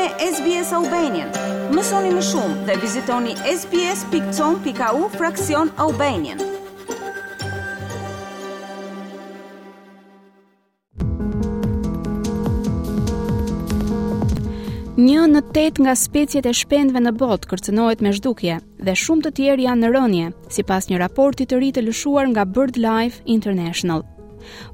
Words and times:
me 0.00 0.08
SBS 0.34 0.72
Albanian. 0.74 1.28
Mësoni 1.74 2.08
më 2.14 2.22
shumë 2.24 2.64
dhe 2.68 2.76
vizitoni 2.80 3.32
sbs.com.au 3.52 5.08
fraksion 5.16 5.68
Albanian. 5.84 6.38
Një 15.00 15.26
në 15.32 15.42
tëtë 15.56 15.82
nga 15.84 15.94
speciet 15.96 16.46
e 16.48 16.54
shpendve 16.60 17.02
në 17.04 17.12
botë 17.20 17.50
kërcenojt 17.52 18.04
me 18.04 18.14
shdukje 18.20 18.56
dhe 18.88 18.94
shumë 19.04 19.26
të 19.28 19.34
tjerë 19.40 19.66
janë 19.68 19.84
në 19.84 19.92
rënje, 19.98 20.30
si 20.54 20.64
pas 20.70 20.88
një 20.88 21.02
raporti 21.04 21.48
të 21.50 21.60
rritë 21.60 21.84
lëshuar 21.90 22.30
nga 22.32 22.46
BirdLife 22.54 23.20
International. 23.36 24.06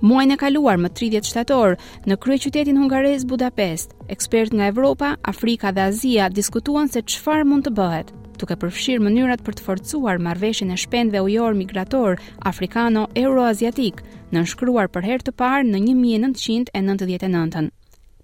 Muajin 0.00 0.34
e 0.34 0.36
kaluar 0.40 0.78
më 0.80 0.90
30 0.98 1.30
shtator 1.30 1.74
në 2.06 2.18
kryeqytetin 2.22 2.78
hungarez 2.80 3.24
Budapest, 3.24 3.92
ekspertë 4.12 4.56
nga 4.58 4.68
Evropa, 4.72 5.14
Afrika 5.32 5.72
dhe 5.72 5.82
Azia 5.90 6.28
diskutuan 6.28 6.88
se 6.90 7.02
çfarë 7.02 7.46
mund 7.48 7.66
të 7.66 7.74
bëhet, 7.78 8.12
duke 8.40 8.56
përfshirë 8.62 9.02
mënyrat 9.06 9.44
për 9.44 9.56
të 9.60 9.66
forcuar 9.68 10.20
marrëveshjen 10.26 10.72
e 10.74 10.78
shpendëve 10.82 11.24
ujor 11.28 11.56
migrator 11.58 12.18
afrikano-euroaziatik, 12.50 14.02
nënshkruar 14.36 14.90
për 14.96 15.08
herë 15.10 15.26
të 15.30 15.36
parë 15.42 15.68
në 15.72 15.82
1999. 15.90 17.68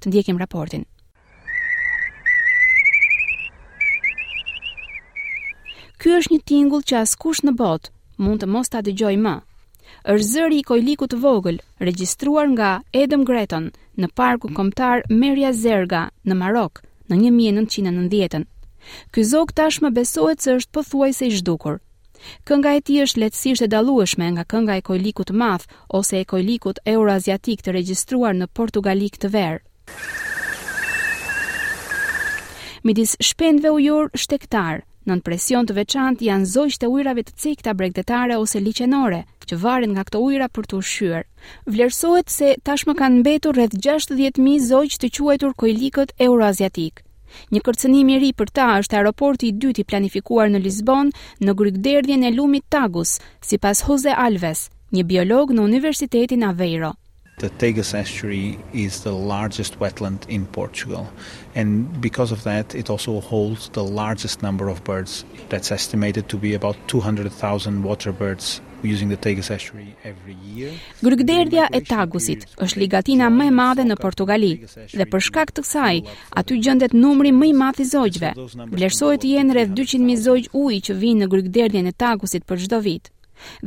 Të 0.03 0.11
ndjekim 0.13 0.39
raportin. 0.43 0.85
Ky 6.03 6.17
është 6.19 6.35
një 6.35 6.43
tingull 6.51 6.83
që 6.83 6.97
askush 6.99 7.45
në 7.47 7.53
botë 7.63 7.93
mund 8.23 8.43
të 8.43 8.49
mos 8.51 8.69
ta 8.73 8.81
dëgjojë 8.83 9.21
më 9.23 9.37
është 10.13 10.27
zëri 10.31 10.59
i 10.59 10.63
kojliku 10.67 11.07
të 11.09 11.19
vogël, 11.23 11.59
regjistruar 11.81 12.49
nga 12.55 12.71
Adam 12.97 13.25
Greton 13.29 13.69
në 14.01 14.09
parku 14.17 14.51
komtar 14.57 15.05
Merja 15.11 15.53
Zerga 15.53 16.07
në 16.27 16.37
Marok 16.41 16.83
në 17.11 17.19
1990-ën. 17.29 18.47
Ky 19.15 19.25
zog 19.25 19.53
tashmë 19.55 19.93
besohet 19.95 20.43
se 20.43 20.57
është 20.59 20.75
pothuajse 20.75 21.29
i 21.29 21.35
zhdukur. 21.37 21.79
Kënga 22.47 22.73
e 22.77 22.81
tij 22.87 23.03
është 23.05 23.21
lehtësisht 23.23 23.65
e 23.67 23.69
dallueshme 23.71 24.29
nga 24.37 24.45
kënga 24.53 24.77
e 24.79 24.83
kojlikut 24.87 25.31
të 25.31 25.37
madh 25.43 25.65
ose 26.01 26.21
e 26.21 26.27
kojlikut 26.33 26.81
euroaziatik 26.93 27.63
të 27.63 27.75
regjistruar 27.79 28.35
në 28.39 28.47
Portugali 28.59 29.09
këtë 29.15 29.31
verë. 29.35 29.63
Midis 32.83 33.15
shpendve 33.23 33.71
ujor 33.79 34.09
shtektar, 34.19 34.83
nën 35.07 35.21
presion 35.23 35.67
të 35.67 35.77
veçantë 35.81 36.27
janë 36.29 36.49
zojsh 36.51 36.79
të 36.83 36.91
ujrave 36.91 37.23
të 37.27 37.37
cekta 37.43 37.75
bregdetare 37.79 38.39
ose 38.39 38.59
liçenore, 38.63 39.23
që 39.51 39.59
varen 39.63 39.93
nga 39.97 40.05
këto 40.07 40.21
ujra 40.27 40.49
për 40.55 40.67
të 40.71 40.79
ushqyer. 40.81 41.23
Vlerësohet 41.73 42.31
se 42.33 42.53
tashmë 42.69 42.95
kanë 43.01 43.23
mbetur 43.23 43.57
rreth 43.59 43.77
60.000 43.87 44.67
zogj 44.69 44.99
të 45.03 45.11
quajtur 45.19 45.57
koilikët 45.63 46.15
euroaziatik. 46.29 47.03
Një 47.51 47.61
kërcënim 47.65 48.09
i 48.13 48.17
ri 48.27 48.31
për 48.37 48.53
ta 48.57 48.67
është 48.83 48.99
aeroporti 48.99 49.49
i 49.51 49.57
dytë 49.63 49.83
i 49.85 49.89
planifikuar 49.93 50.53
në 50.53 50.63
Lisbon 50.67 51.13
në 51.41 51.55
grykderdhjen 51.61 52.27
e 52.29 52.35
lumit 52.37 52.69
Tagus, 52.69 53.17
sipas 53.41 53.87
Jose 53.89 54.13
Alves, 54.27 54.69
një 54.93 55.07
biolog 55.09 55.57
në 55.57 55.65
Universitetin 55.71 56.45
Aveiro 56.53 56.93
the 57.43 57.51
Tagus 57.57 57.93
estuary 58.03 58.59
is 58.73 58.93
the 59.07 59.11
largest 59.33 59.73
wetland 59.81 60.21
in 60.29 60.43
Portugal 60.59 61.05
and 61.59 61.69
because 62.09 62.31
of 62.37 62.41
that 62.51 62.67
it 62.83 62.87
also 62.95 63.13
holds 63.31 63.63
the 63.79 63.83
largest 64.01 64.37
number 64.47 64.67
of 64.73 64.79
birds 64.91 65.13
that's 65.51 65.71
estimated 65.79 66.25
to 66.33 66.37
be 66.45 66.55
about 66.61 66.77
200,000 66.87 67.83
water 67.83 68.13
birds 68.13 68.45
using 68.93 69.09
the 69.15 69.21
Tagus 69.25 69.51
estuary 69.51 69.91
every 70.05 70.37
year. 70.55 70.71
Gurgderdja 71.05 71.67
e 71.73 71.81
Tagusit 71.83 72.47
është 72.65 72.81
ligatina 72.83 73.29
më 73.31 73.49
e 73.51 73.55
madhe 73.59 73.85
në 73.91 73.97
Portugali 74.05 74.53
dhe 74.93 75.07
për 75.13 75.25
shkak 75.29 75.51
të 75.57 75.65
kësaj 75.65 75.97
aty 76.41 76.61
gjendet 76.65 76.95
numri 77.05 77.35
më 77.35 77.49
i 77.51 77.57
madh 77.65 77.83
i 77.83 77.89
zogjve. 77.95 78.31
Vlerësohet 78.77 79.23
të 79.23 79.35
jenë 79.37 79.59
rreth 79.59 79.75
200 79.83 80.07
mijë 80.09 80.23
zogj 80.29 80.49
uji 80.63 80.79
që 80.89 80.97
vijnë 81.03 81.23
në 81.25 81.29
gurgderdjen 81.35 81.91
e 81.91 81.95
Tagusit 82.05 82.47
për 82.47 82.65
çdo 82.67 82.81
vit 82.87 83.11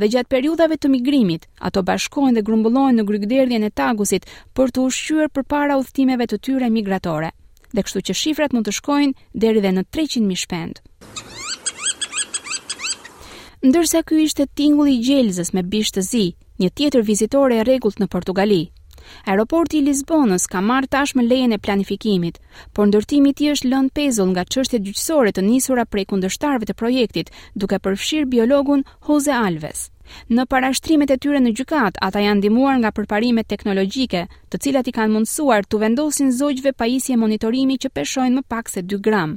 dhe 0.00 0.08
gjatë 0.12 0.28
periudhave 0.32 0.76
të 0.80 0.90
migrimit, 0.92 1.44
ato 1.68 1.82
bashkohen 1.88 2.34
dhe 2.36 2.42
grumbullohen 2.46 2.96
në 2.98 3.04
grykderdhjen 3.08 3.64
e 3.64 3.70
tagusit 3.80 4.28
për 4.56 4.72
të 4.74 4.84
ushqyer 4.90 5.30
përpara 5.36 5.76
udhtimeve 5.82 6.26
të 6.30 6.38
tyre 6.48 6.70
migratore, 6.76 7.30
dhe 7.76 7.82
kështu 7.84 8.04
që 8.10 8.16
shifrat 8.22 8.52
mund 8.56 8.68
të 8.70 8.76
shkojnë 8.80 9.42
deri 9.44 9.62
edhe 9.62 9.72
në 9.78 9.84
300 9.98 10.26
mijë 10.30 10.42
shpend. 10.44 10.76
Ndërsa 13.66 14.02
ky 14.08 14.22
ishte 14.24 14.46
tingulli 14.56 14.96
i 14.98 15.02
gjelzës 15.10 15.52
me 15.56 15.62
bishtëzi, 15.74 16.24
një 16.62 16.68
tjetër 16.78 17.02
vizitor 17.08 17.52
e 17.56 17.62
rregullt 17.66 18.00
në 18.00 18.06
Portugali, 18.14 18.62
Aeroporti 19.30 19.78
i 19.80 19.84
Lisbonës 19.86 20.46
ka 20.52 20.62
marrë 20.70 20.88
tashmë 20.94 21.24
lejen 21.26 21.56
e 21.56 21.60
planifikimit, 21.66 22.38
por 22.78 22.88
ndërtimi 22.90 23.32
i 23.32 23.36
tij 23.40 23.50
është 23.54 23.70
lënë 23.72 23.92
pezull 23.98 24.32
nga 24.32 24.44
çështjet 24.54 24.84
gjyqësore 24.86 25.32
të 25.36 25.44
nisura 25.48 25.84
prej 25.92 26.06
kundërshtarëve 26.12 26.70
të 26.70 26.78
projektit, 26.82 27.32
duke 27.64 27.80
përfshirë 27.88 28.30
biologun 28.34 28.86
Jose 29.10 29.36
Alves. 29.40 29.84
Në 30.36 30.44
parashtrimet 30.54 31.12
e 31.12 31.16
tyre 31.24 31.40
në 31.44 31.52
gjykat, 31.58 31.98
ata 32.08 32.22
janë 32.26 32.38
ndihmuar 32.40 32.76
nga 32.80 32.92
përparimet 33.00 33.48
teknologjike, 33.54 34.22
të 34.52 34.60
cilat 34.66 34.90
i 34.90 34.94
kanë 35.00 35.12
mundësuar 35.18 35.66
të 35.68 35.82
vendosin 35.84 36.30
zogjve 36.40 36.76
pajisje 36.82 37.18
monitorimi 37.24 37.80
që 37.84 37.92
peshojnë 37.98 38.38
më 38.40 38.48
pak 38.56 38.72
se 38.76 38.86
2 38.94 39.02
gram. 39.10 39.34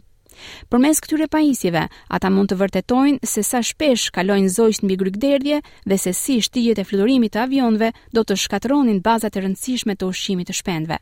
Përmes 0.71 0.99
këtyre 1.03 1.25
pajisjeve, 1.33 1.83
ata 2.15 2.29
mund 2.31 2.51
të 2.51 2.57
vërtetojnë 2.61 3.27
se 3.31 3.43
sa 3.47 3.61
shpesh 3.65 4.09
kalojnë 4.15 4.51
zogjt 4.55 4.83
mbi 4.85 4.97
grykderdhje 5.01 5.59
dhe 5.91 5.97
se 6.03 6.13
si 6.19 6.37
shtigjet 6.45 6.81
e 6.83 6.87
fludurimit 6.89 7.33
të 7.33 7.41
avionëve 7.45 7.91
do 8.15 8.23
të 8.23 8.37
shkatërronin 8.43 9.01
bazat 9.07 9.35
e 9.37 9.43
rëndësishme 9.45 9.95
të 9.99 10.09
ushqimit 10.11 10.49
të 10.51 10.57
shpendëve. 10.61 10.99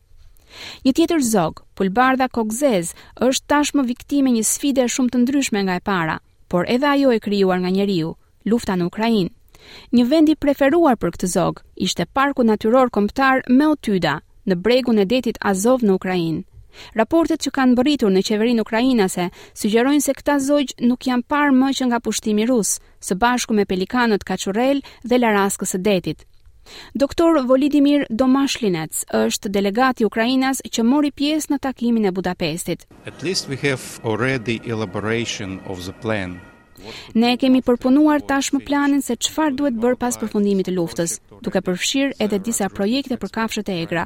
Një 0.85 0.91
tjetër 0.97 1.23
zog, 1.31 1.63
pulbardha 1.75 2.29
kokzez, 2.35 2.93
është 3.27 3.47
tashmë 3.53 3.83
viktimë 3.93 4.33
një 4.37 4.43
sfide 4.53 4.87
shumë 4.93 5.13
të 5.13 5.21
ndryshme 5.25 5.65
nga 5.67 5.75
e 5.79 5.83
para, 5.89 6.19
por 6.47 6.69
edhe 6.73 6.87
ajo 6.93 7.11
e 7.17 7.21
krijuar 7.27 7.59
nga 7.61 7.73
njeriu, 7.75 8.13
lufta 8.49 8.75
në 8.79 8.87
Ukrainë. 8.91 9.31
Një 9.91 10.03
vend 10.09 10.29
i 10.31 10.35
preferuar 10.39 10.95
për 10.95 11.11
këtë 11.17 11.27
zog 11.33 11.59
ishte 11.75 12.05
parku 12.17 12.45
natyror 12.47 12.89
kombëtar 12.97 13.41
Meotyda 13.51 14.19
në 14.47 14.55
bregun 14.63 15.01
e 15.03 15.05
detit 15.05 15.41
Azov 15.43 15.83
në 15.83 15.97
Ukrainë. 15.99 16.46
Raportet 16.97 17.41
që 17.45 17.51
kanë 17.57 17.77
bërritur 17.79 18.11
në 18.13 18.23
qeverinë 18.29 18.63
ukrainase 18.63 19.27
sugjerojnë 19.61 20.05
se 20.07 20.15
këta 20.19 20.37
zogj 20.47 20.75
nuk 20.89 21.07
janë 21.09 21.27
parë 21.31 21.55
më 21.57 21.71
që 21.79 21.87
nga 21.89 21.99
pushtimi 22.07 22.47
rus, 22.49 22.75
së 23.07 23.17
bashku 23.21 23.57
me 23.57 23.65
pelikanët 23.65 24.25
kaçurrel 24.29 24.83
dhe 25.03 25.19
laraskës 25.21 25.75
së 25.75 25.81
detit. 25.89 26.25
Doktor 26.99 27.37
Volidimir 27.47 28.03
Domashlinec 28.09 29.05
është 29.19 29.51
delegati 29.57 30.03
i 30.03 30.07
Ukrainas 30.09 30.59
që 30.67 30.83
mori 30.83 31.11
pjesë 31.15 31.53
në 31.53 31.59
takimin 31.67 32.09
e 32.09 32.11
Budapestit. 32.11 32.83
At 33.05 33.23
least 33.23 33.47
we 33.47 33.55
have 33.63 33.85
already 34.03 34.59
elaboration 34.65 35.59
of 35.67 35.85
the 35.85 35.95
plan. 36.03 36.35
Ne 37.21 37.29
kemi 37.43 37.59
përpunuar 37.67 38.23
tashmë 38.31 38.59
planin 38.67 39.01
se 39.05 39.15
çfarë 39.27 39.57
duhet 39.61 39.79
bër 39.85 39.95
pas 40.03 40.19
përfundimit 40.23 40.67
të 40.69 40.73
luftës, 40.75 41.15
duke 41.47 41.63
përfshirë 41.69 42.17
edhe 42.27 42.41
disa 42.49 42.69
projekte 42.79 43.19
për 43.23 43.33
kafshët 43.39 43.71
e 43.75 43.79
egra. 43.85 44.03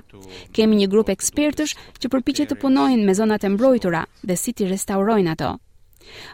Kemë 0.59 0.77
një 0.81 0.91
grup 0.95 1.11
ekspertësh 1.15 1.75
që 1.99 2.13
përpiqet 2.15 2.53
të 2.53 2.59
punojnë 2.65 3.07
me 3.11 3.17
zonat 3.23 3.47
e 3.47 3.51
mbrojtura 3.57 4.05
dhe 4.31 4.39
si 4.45 4.55
ti 4.61 4.71
restaurojnë 4.73 5.35
ato. 5.37 5.51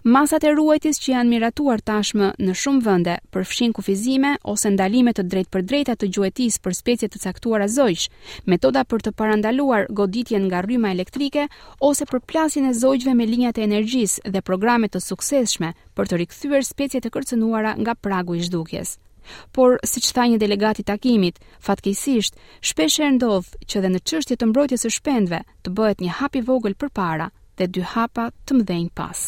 Masat 0.08 0.44
e 0.48 0.52
ruajtjes 0.54 1.00
që 1.04 1.10
janë 1.14 1.32
miratuar 1.34 1.82
tashmë 1.86 2.28
në 2.40 2.54
shumë 2.62 2.84
vende 2.86 3.16
përfshin 3.36 3.74
kufizime 3.76 4.34
ose 4.54 4.70
ndalime 4.76 5.14
të 5.16 5.26
drejtpërdrejta 5.34 5.96
të 6.00 6.10
gjuetisë 6.18 6.62
për 6.66 6.78
specie 6.80 7.10
të 7.12 7.22
caktuara 7.26 7.68
zogj, 7.78 8.08
metoda 8.46 8.86
për 8.86 9.06
të 9.08 9.16
parandaluar 9.22 9.88
goditjen 9.92 10.48
nga 10.50 10.62
rryma 10.68 10.94
elektrike 10.96 11.48
ose 11.92 12.06
për 12.12 12.24
plasjen 12.32 12.70
e 12.70 12.74
zogjve 12.82 13.16
me 13.20 13.28
linjat 13.32 13.60
e 13.62 13.66
energjisë 13.68 14.32
dhe 14.36 14.42
programe 14.50 14.88
të 14.90 15.02
suksesshme 15.08 15.74
për 15.98 16.06
të 16.12 16.22
rikthyer 16.24 16.64
specie 16.68 17.02
të 17.04 17.12
kërcënuara 17.18 17.76
nga 17.82 17.96
pragu 17.96 18.36
i 18.40 18.44
zhdukjes. 18.48 18.98
Por 19.52 19.76
siç 19.84 20.14
tha 20.16 20.24
një 20.32 20.38
delegat 20.40 20.80
i 20.80 20.86
takimit, 20.88 21.42
fatkeqësisht 21.68 22.38
shpesh 22.70 23.02
herë 23.04 23.18
ndodh 23.18 23.50
që 23.68 23.82
dhe 23.84 23.92
në 23.92 24.00
çështje 24.08 24.38
të 24.40 24.50
mbrojtjes 24.54 24.88
së 24.88 24.94
shpendëve 25.00 25.42
të 25.68 25.76
bëhet 25.80 26.06
një 26.06 26.16
hap 26.22 26.40
i 26.40 26.46
vogël 26.48 26.80
përpara 26.80 27.28
dhe 27.60 27.68
dy 27.68 27.84
hapa 27.96 28.30
të 28.48 28.62
mëdhenj 28.62 28.88
pas. 28.96 29.28